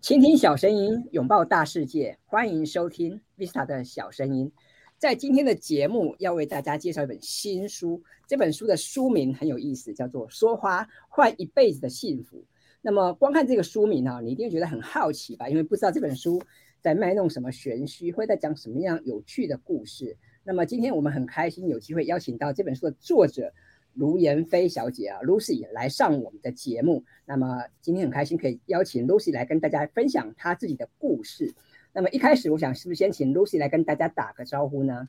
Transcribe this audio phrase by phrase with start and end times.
[0.00, 4.50] 倾听小声音，拥抱大世界，欢迎收听 Vista 的小声音。
[4.96, 8.02] 在今天的节目，要为大家介绍一本新书。
[8.26, 12.38] 这本书的书名很有意思，叫做《说花换一辈子的幸福》。
[12.80, 15.50] 那么，光看这个书名啊，你一定觉得很好奇吧？
[15.50, 16.42] 因为不知道这本书
[16.80, 20.16] 在卖弄什么玄虚，会在讲什么样有趣的故事。
[20.42, 23.52] 那么，今天我们很开心有机会邀请到这本书的作者。
[23.94, 27.04] 卢妍飞小姐啊，Lucy 来上我们的节目。
[27.24, 31.54] 那么今天很开心可以邀请 Lucy 来跟大家分享她自己的故事。
[31.92, 35.08] 那么一开始，我想是不是先请 Lucy 来跟大家打个招呼呢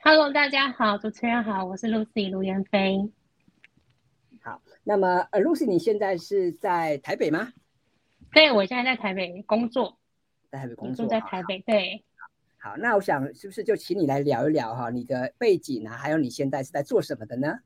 [0.00, 3.10] ？Hello，大家好，主持人好，我是 Lucy 卢妍飞。
[4.40, 7.52] 好，那么呃，Lucy 你现在是在台北吗？
[8.32, 9.98] 对，我现在在台北工作，
[10.50, 11.58] 在台北工作，住在台北。
[11.66, 12.04] 对。
[12.60, 17.58] 好，那我想是不是就请你来聊一聊哈，你的背景啊，还有你现在是在做什么的呢？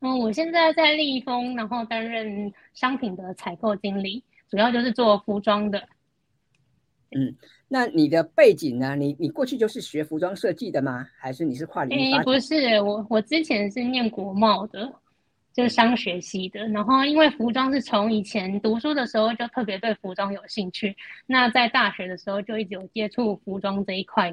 [0.00, 5.88] 嗯，我现在在立丰，然后担任商品的采购经理，主要就是做服装的。
[7.10, 7.34] 嗯，
[7.66, 8.94] 那你的背景呢？
[8.94, 11.08] 你你过去就是学服装设计的吗？
[11.18, 12.22] 还是你是跨领域？
[12.22, 14.92] 不是，我我之前是念国贸的，
[15.52, 16.68] 就是商学系的。
[16.68, 20.94] 然后因为服装是从以前读书的时候就特别对服装有兴趣，
[21.26, 24.32] 那在大学的时候就一直有接触服装这一块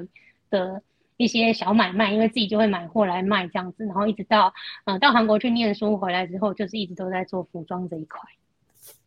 [0.50, 0.80] 的。
[1.16, 4.52] 一些小买卖，因为自己就会买货来卖这样子，然后一直到
[4.84, 8.20] 嗯到韩国去念书回来之后，就是一直都在做服装这一块。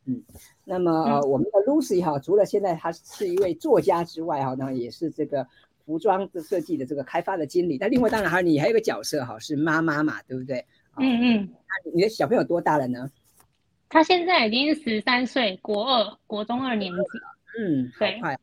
[0.05, 0.23] 嗯，
[0.65, 5.45] 那么呃我们的 Lucy 哈，除了现在她是一位作家之外哈，那也是这个
[5.85, 7.77] 服装的设计的这个开发的经理。
[7.79, 10.65] 那另外当然还有你还有一个角色哈，是妈妈嘛，对不对？
[10.97, 11.49] 嗯嗯。
[11.51, 13.09] 那你的小朋友多大了呢？
[13.87, 16.99] 他现在已经十三岁，国二，国中二年级。
[17.59, 18.39] 嗯，好快啊。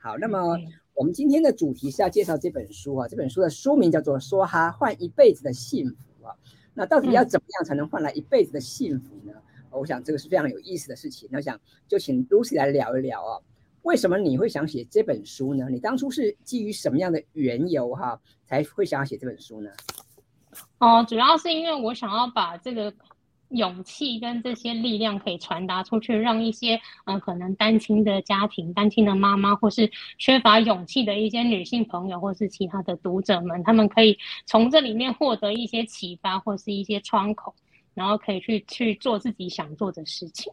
[0.00, 0.56] 好，那么。
[0.94, 6.34] 我们今天的主题是要介绍这本书啊，这本书的书名叫做《说哈换一辈子的幸福》啊。
[6.74, 9.32] 那到底要怎么样才能换来一辈子的幸福呢？
[9.70, 11.28] 我想这个是非常有意思的事情。
[11.32, 13.40] 那想就请 Lucy 来聊一聊啊，
[13.82, 15.68] 为什么你会想写这本书呢？
[15.70, 19.70] 你当初是基于什么样的缘由哈，才会想要写这本书呢？
[20.78, 22.92] 哦，主要是因为我想要把这个。
[23.50, 37.54] 勇气跟这些力量可以传达出去，让一些嗯可能单亲的家庭、单亲的妈妈，或是缺乏勇气的一些女性朋友，或是其他的读者们，他们可以从这里面获得一些启发，或是一些窗口，
[37.94, 40.52] 然后可以去去做自己想做的事情。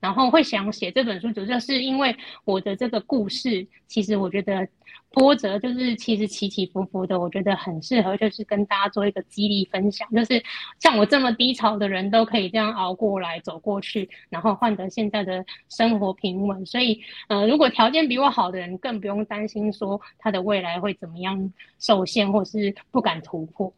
[0.00, 2.14] 然后会想写这本书，主要是因为
[2.44, 4.66] 我的这个故事，其实我觉得
[5.10, 10.42] 波折就是其实起起伏伏的，我觉得很适合就是跟大家做一个激励分享，就是
[10.78, 16.64] 像我这么低潮的人都可以这样熬过来走过去，然后换得现在的生活平稳。
[16.64, 23.72] 所以，呃，如果条件比我好的人，更不用担心说他的未来会怎么样受限，或是不敢突破。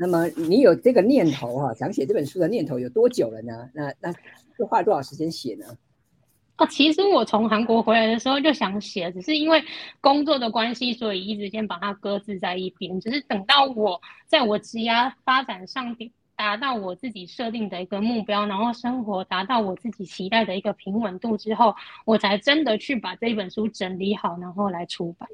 [0.00, 3.68] 那么你有这个念头哈，想写这本书的念头有多久了呢？
[3.74, 4.10] 那那
[4.58, 5.66] 又花了多少时间写呢？
[6.56, 9.62] 啊，其实我从韩国回来的时候就想写，只是因为
[10.00, 12.98] 工作的关系，所以一直先把它搁置在一边。
[12.98, 14.90] 只是等到我在我职业
[15.22, 15.94] 发展上
[16.34, 21.74] 达到我自己设定的一个目标，然后生活达到我自己期待的一个平稳度之后，
[22.06, 25.28] 我才真的去把这本书整理好，然后来出版。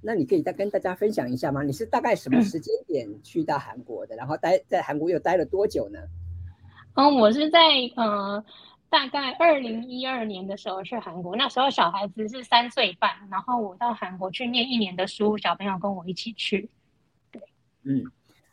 [0.00, 1.62] 那你可以再跟大家分享一下吗？
[1.62, 4.14] 你是大概什么时间点去到韩国的？
[4.16, 5.98] 然后待在韩国又待了多久呢？
[6.94, 7.58] 嗯，我是在
[7.96, 8.44] 呃
[8.88, 16.70] 大概二零一二年的时候去韩国，那时候小孩子是三岁半，然后我到韩国去念一年的书，小朋友跟我一起去。
[17.32, 17.42] 对，
[17.82, 18.04] 嗯。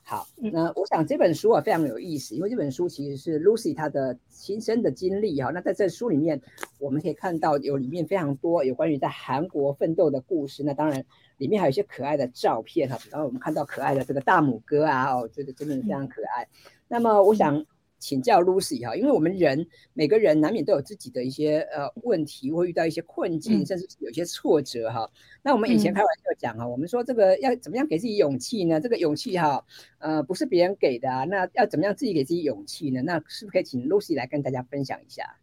[0.06, 5.50] 好，那我想这本书啊非常有意思，因为这本书其实是 Lucy 她的亲身的经历哈。
[5.52, 6.40] 那在这书里面，
[6.78, 10.64] 我们可以看到有里面非常多有关于在韩国奋斗的故事。
[10.64, 11.04] 那当然
[11.38, 16.48] 里面还有一些可爱的照片哈，比方我们看到可爱的这个大拇哥啊，哦，这个真的非常可爱。
[16.88, 17.66] 那么我想。
[18.04, 25.10] 请教 Lucy 哈，因为我们人每个人难免都有自己的一些呃问题，会遇到一些困境，甚至有些挫折哈。
[25.42, 28.82] 那我们以前开玩笑讲哈，我们说这个要怎么样给自己勇气呢？
[28.82, 29.66] 这个勇气哈，
[30.00, 31.24] 呃，不是别人给的啊。
[31.24, 33.02] 那要怎么样自己给自己勇气呢？
[33.02, 35.38] 那是不是可以请 Lucy 来跟大家分享一下？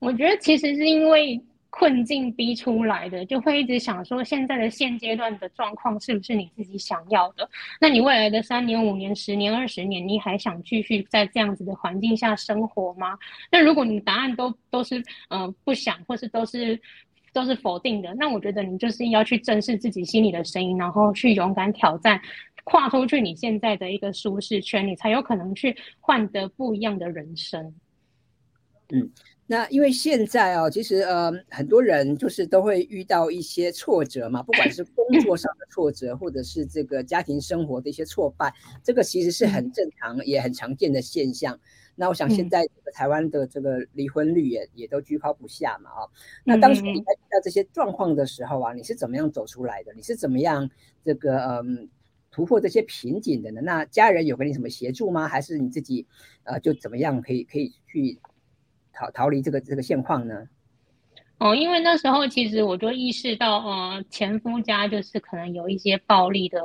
[0.00, 1.40] 我觉得其实是因为。
[1.78, 7.46] 困境逼出来的，就会一直想说，现在的现阶段的状况是不是你自己想要的？
[7.78, 13.18] 那你未来的三年、五年、十年、二十年，你还想继续在这样子的环境下生活吗？
[13.52, 16.80] 那如果你答案都都是嗯不想，或是都是
[17.34, 22.18] 都是否定的，那我觉得你就是要去正视自己心里的声音，然后去勇敢挑战，
[22.64, 27.74] 跨出去你现在的一个舒适圈，你才有可能去换得不一样的人生。
[28.88, 29.10] 嗯。
[29.48, 38.52] 那因为现在啊，其实呃，很多人就是都会遇到一些挫折嘛，不管是工作上的挫折，或者是这个家庭生活的一些挫败，
[38.82, 41.58] 这个其实是很正常也很常见的现象。
[41.94, 46.02] 那我想现在台湾的这个离婚率也也都居高不下嘛啊。
[46.44, 49.92] 那当初你在遇到这些状况的时候啊，你是怎么样走出来的？
[49.94, 50.68] 你是怎么样
[51.04, 51.88] 这个嗯
[52.30, 53.60] 突破这些瓶颈的呢？
[53.62, 55.26] 那家人有给你什么协助吗？
[55.28, 56.04] 还是你自己
[56.42, 58.18] 呃就怎么样可以可以去
[58.98, 60.34] 逃逃离这个这个现况呢？
[61.38, 66.58] 哦，因为那时候其实我就意识到，呃，前夫家就是可能有一些暴力的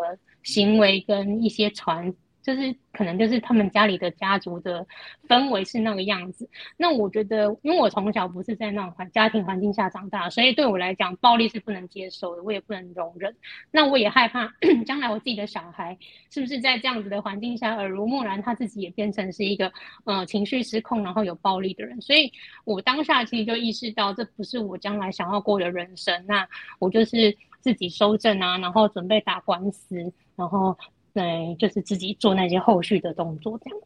[0.43, 2.13] 行为跟一些传。
[2.41, 4.85] 就是可能就是他们家里的家族的
[5.27, 6.49] 氛围是那个样子。
[6.77, 13.35] 那我觉得，因为我从小不是在那种环家庭环境下长大，所以对我来讲，暴力是不能接受的，我也不能容忍。
[13.71, 14.51] 那我也害怕
[14.85, 15.97] 将来我自己的小孩
[16.29, 19.71] 是不是在这样子的环境下耳濡目染，他自己也变成是一个
[20.05, 22.01] 呃情绪失控，然后有暴力的人。
[22.01, 22.31] 所以
[22.65, 26.25] 我当下其实就意识到，这不是我将来想要过的人生。
[26.27, 26.47] 那
[26.79, 30.77] 我就是自己收正啊，然后准备打官司，然后。
[31.13, 33.79] 对，就是自己做那些后续的动作，这样。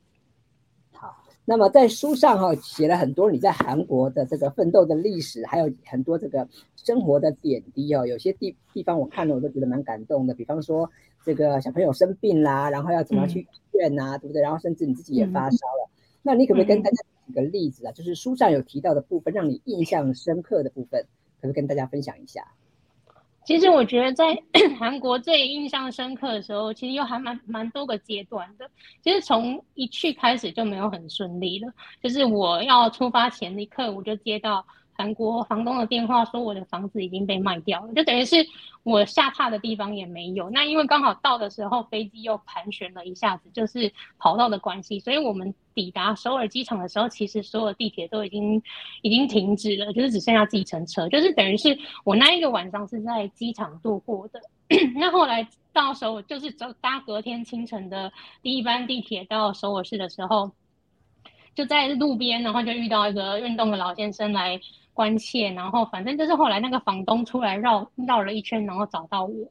[0.94, 8.06] 好，那么在书上哈写了很多你在韩国的这个奋斗的历史，还有很多这个生活的点滴哦。
[8.06, 10.90] 有些地地方我看了我都觉得蛮感动的，比方说
[11.24, 14.42] 这个小朋友生病啦，然后要怎么去医院呐，对不对？
[14.42, 15.90] 然后甚至你自己也发烧了，
[16.22, 17.92] 那你可不可以跟大家举个例子啊？
[17.92, 21.02] 就是书上有提到的部分，让你印象深刻的部分，
[21.42, 22.46] 可不可以跟大家分享一下？
[23.46, 24.38] 其实我觉得在
[24.80, 28.70] 韩国最印象深刻的时候，其实有还蛮蛮多个阶段的。
[29.04, 31.72] 其实从一去开始就没有很顺利了，
[32.02, 34.66] 就是我要出发前一刻，我就接到。
[34.98, 38.38] 韩国房东的电话说我的房子已经被卖掉了，就等于是
[38.84, 40.50] 我下榻的地方也没有。
[40.52, 48.64] 那因为刚好到的时候飞机又盘旋了一下子，就是跑道的关系，所以我们抵达首尔机场的时候，其实所有地铁都已经
[49.04, 54.42] 已经停止了，就是只剩下计程车，就是等于是我那一个晚上是在机场度过的。
[54.96, 58.12] 那后来到时候就是走搭隔天清晨的
[58.42, 60.50] 第一班地铁到首尔市的时候，
[61.54, 64.60] 就在路边，然后就遇到一个运动的老先生来。
[64.96, 69.46] 关切，然后反正就是后来那个房东出来绕绕了一圈，然后找到我，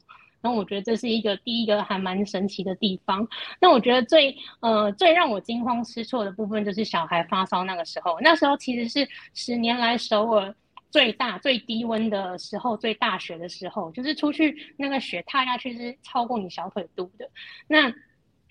[0.44, 3.26] 然后我觉得这是一个第一个还蛮神奇的地方。
[3.58, 10.55] 那我觉得最呃最让我惊慌失措的部分就是小孩发烧那个时候，那时候其实是十年来首尔
[10.91, 17.26] 最大最低温的时候，最大雪的时候，就是出去那个雪踏下去是超过你小腿肚的。
[17.67, 17.90] 那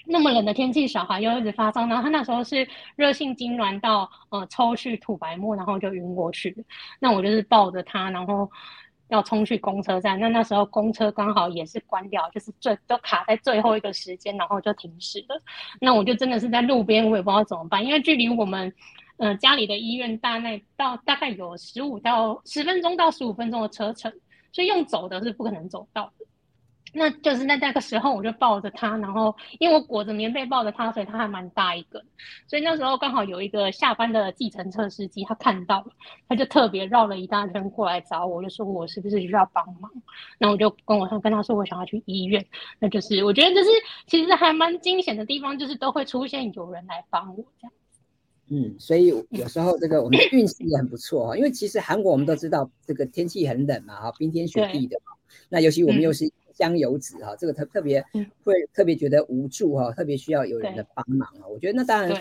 [0.06, 2.68] 那么冷的天气，小孩又一直发烧，然后他那时候是
[2.98, 6.66] 热性痉挛到呃抽去吐白沫，然后就晕过去。
[7.00, 8.52] 那我就是抱着他，然后
[9.14, 10.20] 要冲去公车站。
[10.20, 15.42] 那那时候公车刚好也是关掉，就是最都卡在最后一个时间，然后就停驶了。
[15.80, 18.74] 那我就真的是在路边，我也不知道怎么办，因为距离我们
[19.18, 24.12] 呃家里的医院大概到大概有十五到十分钟到十五分钟的车程，
[24.52, 26.23] 所以用走的是不可能走到的。
[26.96, 32.04] 那就是在那个时候，我就抱着他，然后因为我裹着棉被抱着他，所以他还蛮大一个，
[32.48, 35.88] 所以那时候刚好有一个下班的计程车司机，他看到了，
[36.30, 39.92] 他就特别绕了一大圈过来找我，就说我是不是需要帮忙？
[40.38, 42.46] 那我就跟我说跟他说我想要去医院，
[42.78, 43.70] 那就是我觉得就是
[44.06, 47.74] 其实还蛮惊险的地方，就是都会出现有人来帮我这样。
[48.50, 54.96] 嗯，所以有时候这个我们的运气也很不错哈，因为其实韩国我们都知道这个天气很冷嘛哈，冰天雪地的，
[55.50, 56.32] 那尤其我们又是。
[56.54, 58.04] 香油子哈，这个特特别
[58.44, 61.48] 会特别觉得无助哈，特别需要有人的帮忙啊。
[61.48, 62.12] 我觉得那当然，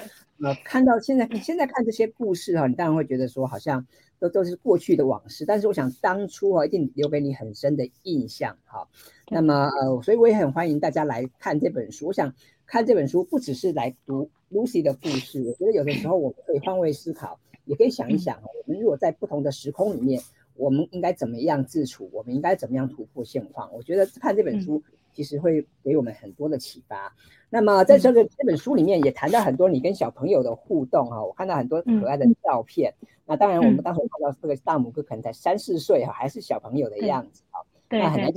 [0.43, 3.87] 呃，看到现在现在看这些故事哈，你当然会觉得说好像
[4.19, 5.44] 都都是过去的往事。
[5.44, 8.89] 但是我想当初哈，一定留给你很深的印象哈。
[9.31, 12.06] 那么呃，所以我也很欢迎大家来看这本书。
[12.06, 12.34] 我想
[12.67, 20.22] 看这本书不只是来读 Lucy 的故事，我觉得有的时候我们可以换位思考，也可以想一想，我们如果在不同的时空里面。
[20.63, 22.09] 我们应该怎么样自处？
[22.13, 23.69] 我们应该怎么样突破现况？
[23.75, 24.81] 我觉得看这本书
[25.13, 27.13] 其实会给我们很多的启发。
[27.51, 32.95] 那么在这个这本书里面也谈到很多你跟小朋友的互动哈，我看到很多可爱的照片。
[33.27, 37.61] 那当然我们当时看到这个大拇哥可能才三四岁哈，还是小朋友的样子哈。
[37.91, 38.33] 那很难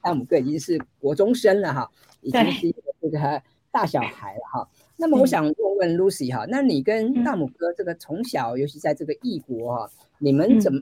[0.00, 1.90] 大拇哥已经是国中生了哈，
[2.20, 4.68] 已经是一个这个大小孩了哈。
[4.96, 10.80] 那么我想问问 Lucy 哈，那你跟大拇哥这个从小，尤其在这个异国哈，你们怎么？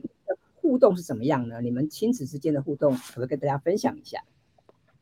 [0.63, 1.59] 互动是怎么样呢？
[1.61, 4.23] 你们亲子之间的互动，可不可以跟大家分享一下？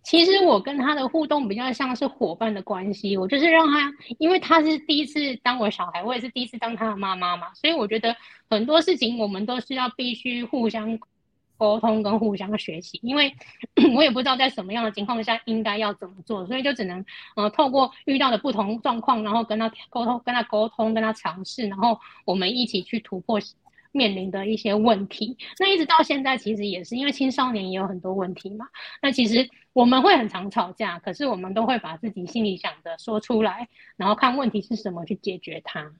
[0.04, 8.16] 其实我跟他的互动比较像是伙伴的关系，我就是让他，因为他是第一次当我小孩，我也是第一次当他的妈妈嘛，所以我觉得
[8.50, 10.98] 很多事情我们都是要必须互相
[11.56, 13.32] 沟通跟互相学习，因为
[13.96, 23.40] 我也不知道在什么样的情况下应该要怎么做，所以就只能呃透过遇到的不同状况，然后跟他沟通，跟他沟通，跟他尝试，然后我们一起去突破。
[23.92, 28.68] 面临的一些问题，那一直到现在其实也是因为青少年也有很多问题嘛。
[29.02, 33.68] 那其实我们会很常吵架，可是我们都会把自己心里想的说出来，
[33.98, 35.92] 然后看问题是什么去解决它。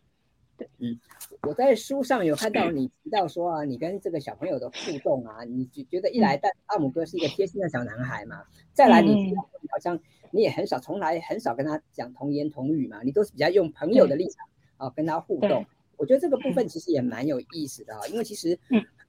[0.78, 1.00] 嗯，
[1.42, 9.34] 我在书上有看到你提到说啊，你跟这个小朋友的互动啊，你觉觉得一来，但阿姆哥是一个贴心的小男孩嘛，再来你
[9.72, 15.66] 好像你也很少，从来很少跟他讲童言童语嘛，你都是比较用朋友的立场啊跟他互动。
[16.02, 18.58] 我觉得这个部分其实也蛮有意思的啊，因为其实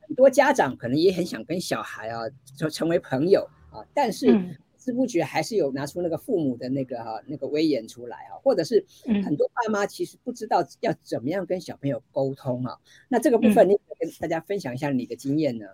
[0.06, 2.20] 很多家长可能也很想跟小孩啊
[2.56, 4.38] 就成为朋友啊，但是。
[4.84, 8.84] 不知不觉还是有拿出那个父母的那个哈那个威严出来啊，或者是
[9.24, 12.76] 很多爸妈其实不知道要怎么样跟小朋友沟通啊。
[13.08, 15.66] 那这个部分，你跟大家分享一下你的经验呢？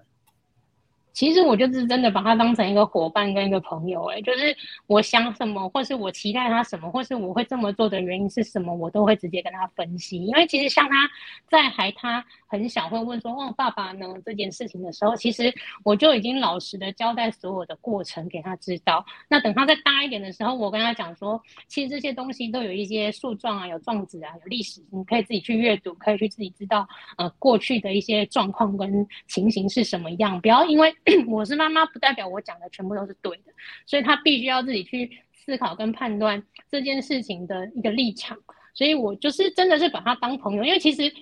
[1.18, 4.56] 其实我就是真的把他当成一个伙伴跟一个朋友，哎，就是
[4.87, 10.25] 我想什么，或是我期待他什么，或是我会这么做的原因是什么，我都会直接跟他分析。
[10.25, 11.10] 因为其实像他
[11.48, 19.04] 在还他很小会问说，哦，爸爸呢这件事情的时候，其实我就已经老实的交代所有的过程给他知道。
[19.28, 30.94] 那等他再大一点的时候，我跟他讲说，其实这些东西都有一些树状啊，有状子啊，有历史，你可以自己去阅读，可以去自己知道，呃，过去的一些状况跟情形是什么样，不要因为。
[31.29, 33.53] 我是妈妈，不代表我讲的全部都是对的，
[33.87, 38.37] 所以他必须要自己去思考跟判断这件事情的一个立场。
[38.75, 41.12] 所以我就是真的是把他当朋友，因为其实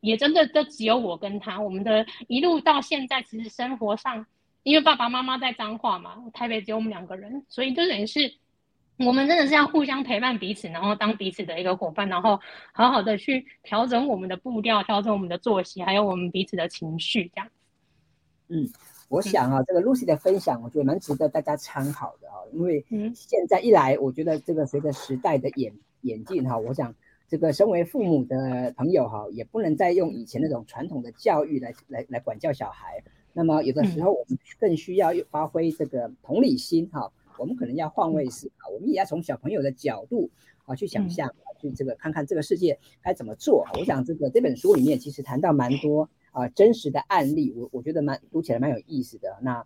[0.00, 4.26] 也真的都只有我跟他，我们的一路到现在，其实生活上，
[4.64, 8.34] 因为爸爸妈妈在彰化嘛，台北只有我们两个人，所以就等于是
[8.98, 12.40] 我们真的是要互相陪伴彼此，然后当彼此的一个伙伴，然后
[12.72, 17.48] 好好的去调整我们的步调，调整我们的作息，还有我们彼此的情绪，这样。
[18.48, 18.68] 嗯。
[19.08, 22.34] 我想啊，这个 Lucy 的分享，我觉得蛮值得大家参考的啊。
[22.52, 22.84] 因为
[23.14, 26.94] 现在一来，我觉得这个随着时代的演演进哈，我想
[27.28, 33.02] 这个身为父母的朋友哈，也不能再用以前那种传统的教育来来来管教小孩。
[33.32, 37.12] 那么有的时候，我们更需要发挥这个同理心哈。
[37.38, 40.30] 我们可能要换位思考，我们也要从小朋友的角度
[40.64, 43.66] 啊去想象，去这个看看这个世界该怎么做。
[43.78, 46.08] 我想这个这本书里面其实谈到蛮多。
[46.36, 49.38] 啊，真实的案例，我我觉得蛮读起来蛮有意思的。
[49.40, 49.64] 那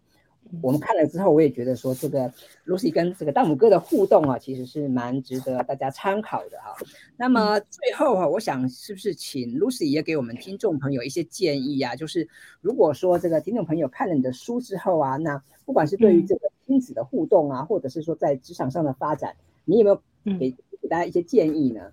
[0.63, 2.33] 我们看了之后，我也觉得说，这个
[2.65, 6.77] Lucy 跟这个大拇哥的互动啊，其实是蛮值得大家参考的哈。
[7.17, 11.97] 那么最后哈，我想是不是请 Lucy 也给我们听众朋友一些建议啊？
[11.97, 12.29] 就是
[12.61, 19.35] 如果说这个听众朋友看了你的书之后啊，那不管是对于这个亲子的互动啊，或者是说在职场上的发展，
[19.65, 20.51] 你有没有给
[20.81, 21.93] 给大家一些建议呢？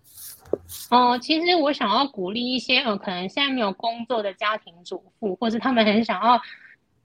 [0.90, 6.40] 哦，其实我想要鼓励一些呃，可能现在没有工作的家庭主妇，或者他们很想要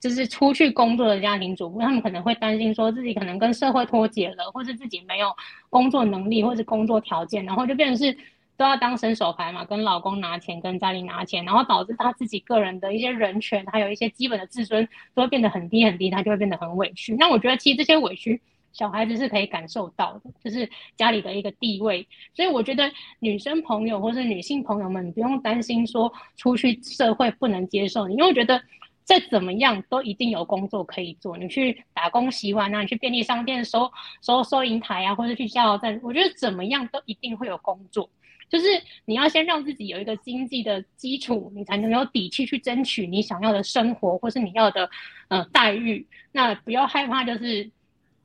[0.00, 5.34] 就是出去工作的家庭主妇，他们可能会担心说自己可能跟社会脱节了，或是自己没有
[5.70, 8.16] 工作能力或是工作条件，然后就变成是
[8.56, 17.14] 都要当伸手牌嘛，跟老公拿钱，跟家里拿钱，然后导致他自己个人的一些人权，还有一些基本的自尊都会变得很低很低，他就会变得很委屈。
[17.16, 18.40] 那我觉得其实这些委屈。
[18.72, 28.60] 小孩子是可以感受到的，就是家里的一个地位，所以我觉得女生朋友或是女性朋友们，你不用担心说出去社会不能接受你，因为我觉得
[29.04, 31.36] 再怎么样都一定有工作可以做。
[31.36, 33.90] 你去打工洗碗啊，你去便利商店收
[34.22, 38.08] 收收银台啊，或者去加油站，我觉得怎么样都一定会有工作。
[38.48, 38.66] 就是
[39.04, 44.88] 你要先让自己有一个经济的基础，你才能有底气去争取你想要的生活或是你要的
[45.28, 46.06] 呃待遇。
[46.32, 47.70] 那不要害怕，就是。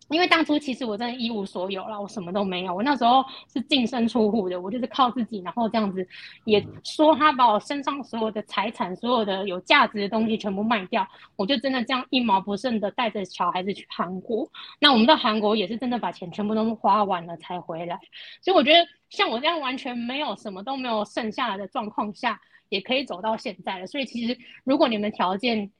[0.09, 2.73] 因为当初其实我真的一无所有了，我什么都没有。
[2.73, 6.07] 我那时候是净身出户的，我就是靠自己，然后这样子，
[6.45, 14.49] 也说他把我身上所有的财产、所有的有价值的东西全部卖掉，我就真的这样一毛不剩的带着小孩子去韩国。
[14.79, 17.99] 那我们到韩国也是真的把钱全部都花完了才回来。
[18.41, 23.87] 所以我觉得像我这样完全没有什么都没有剩下来的状况下，也可以走到现在了。
[23.87, 25.71] 所以其实如果你们条件，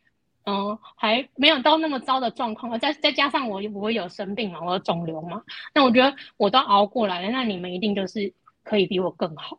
[0.50, 5.44] 嗯，还没有到那么糟的状况，再再加上我我有生病嘛，我有肿瘤嘛，
[5.76, 9.58] 那我觉得我都熬过来了，那你们一定就是可以比我更好。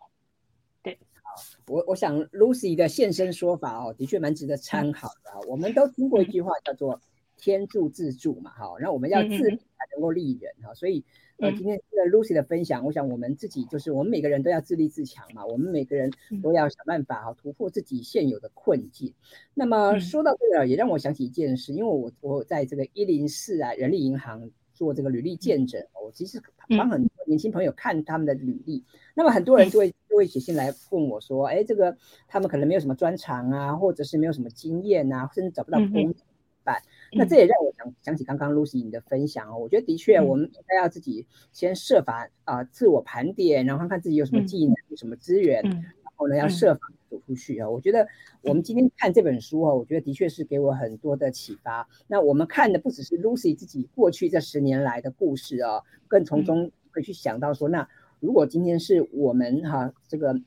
[0.83, 5.47] 对，好，我我想 Lucy 的现身说法哦，的确蛮值得参考的。
[5.47, 6.99] 我们都听过一句话叫做
[7.39, 11.05] “天助自助”嘛，哈，那我们要自立才能够立人哈，所以。
[11.41, 16.11] 呃，今天这个 Lucy 的分享，我想我们自己就是我们每个人都要自立自强嘛，我们每个人
[16.43, 19.15] 都要想办法哈突破自己现有的困境。
[19.55, 36.27] 那么说到这个，也让我想起一件事，因为我我在这个一零四啊人力银行做这个履历见证，我其实帮很多年轻朋友看他们的履历，那么很多人就会就会写信来问我说，哎，这个他们可能没有什么专长啊，或者是没有什么经验啊，甚至找不到工作
[36.69, 36.83] 办。
[37.13, 47.71] 那这也让我想想起刚刚 Lucy 你的分享哦，我觉得的确我们应该要自己先设法啊自我盘点，然后看看自己有什么技能、有什么资源，然后呢要设法走出去啊。
[47.71, 48.07] 我觉得
[48.43, 51.89] 我们今天看这本书哦，我觉得的确是给我很多的启发。
[52.07, 57.89] 那我们看的不只是 Lucy 自己过去这十年来的故事哦，更从中会去想到说，那
[58.21, 60.39] 如果今天是我们哈这个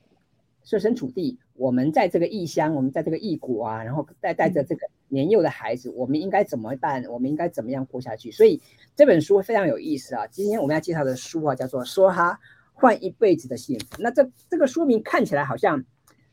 [0.63, 7.03] 设身处地，我们在这个异乡，我们在这个异国啊，然后带带着这个年幼的孩子，我们应该怎么办？
[7.05, 8.31] 我们应该怎么样过下去？
[8.31, 8.59] 所以
[8.95, 10.25] 这本书非常有意思啊！
[10.25, 12.39] 今天我们要介绍的书啊，叫做《说哈
[12.73, 13.85] 换一辈子的幸福》。
[13.99, 15.85] 那这这个书名看起来好像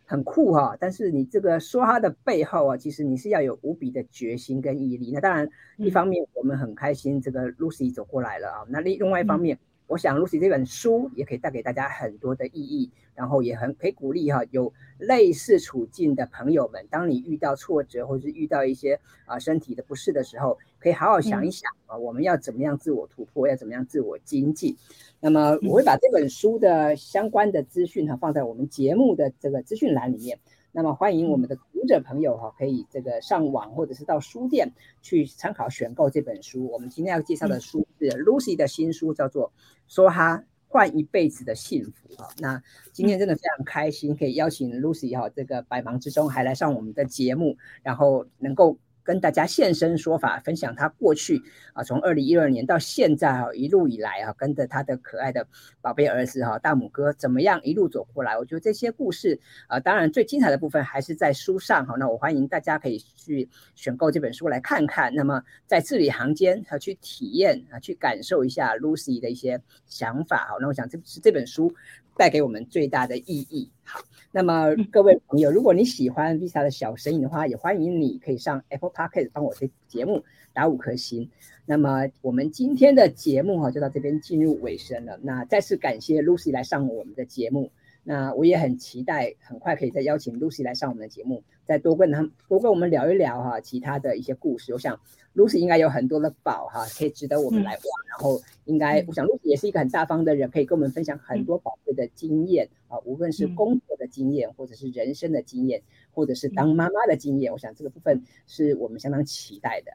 [0.07, 5.11] 很酷哈，但是你这个说哈的背后啊，其实你是要有无比的决心跟毅力。
[5.13, 8.65] 那当然，一方面我们很开心，这个 Lucy 走过来了啊。
[8.71, 9.59] 那另另外一方面。
[9.89, 24.77] 我想，Lucy 这本书也可以带给大家很多的意义，然后也很可以鼓励哈，有类似处境的朋友们，当你遇到挫折或者是遇到一些啊身体的不适的时候，可以好好想一想啊，我们要怎么样自我突破，要怎么样自我精进。
[25.21, 30.39] 那么，我会把这本书的相关的资讯哈放在我们节目的这个资讯栏里面。
[30.71, 34.69] 那么欢迎我们的读者朋友哈，可以这个上网或者是到书店
[35.01, 36.69] 去参考选购这本书。
[36.69, 39.49] 我们今天要介绍的书是 Lucy 的新书，叫做
[39.87, 42.29] 《说哈换一辈子的幸福》哈。
[42.39, 42.61] 那
[42.93, 48.77] 今天真的非常开心，可以邀请 Lucy 哈，这个百忙之中还来上我们的节目，然后能够。
[49.09, 55.47] 跟大家现身说法，分享他过去啊，从二零一二年到现在啊，一路以来啊，跟着他的可爱的
[55.81, 58.37] 宝贝儿子哈，大拇哥怎么样一路走过来？
[58.37, 61.95] 我觉得这些故事啊，当然最精彩的部分还是在书上哈。
[61.99, 65.11] 那我欢迎大家可以去选购这本书来看看。
[65.15, 70.57] 那么在字里行间啊，去体验啊，去感受一下 Lucy 的一些想法哈。
[70.61, 71.75] 那我想这是这本书。
[72.19, 73.71] 带给我们最大的意义。
[73.85, 74.01] 好，
[74.33, 81.31] 那么各位朋友，如果你喜欢 Visa 的小身影的话，也欢迎你可以上 Apple Podcast 帮我这节目打五颗星。
[81.65, 85.19] 那么我们今天的节目哈就到这边进入尾声了。
[85.23, 87.71] 那再次感谢 Lucy 来上我们的节目。
[88.09, 94.73] 那我也很期待，很快可以再邀请 Lucy 来上我们的节目，再多跟他多跟我们聊一聊哈，其他的一些故事。
[94.73, 94.99] 我想
[95.37, 97.83] Lucy 应该有很多的宝哈，可以值得我们来挖。
[98.09, 107.53] 然后应该，我想 Lucy 也是一个很大方的人，可以跟我们分享很多宝贵的经验啊，无论是工作的经验，或者是人生的经验，或者是当妈妈的经验。
[107.53, 109.93] 我想这个部分是我们相当期待的。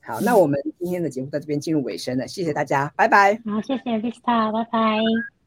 [0.00, 3.34] 好，那我们今天的节目到这边进入尾声了，谢谢大家，拜拜。
[3.44, 5.39] 好，谢谢 Vista，拜拜。